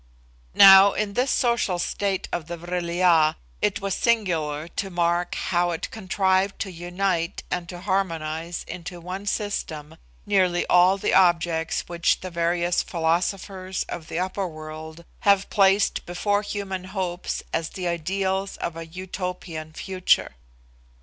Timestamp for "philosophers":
12.81-13.83